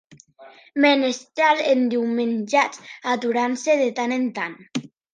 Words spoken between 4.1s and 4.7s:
en tant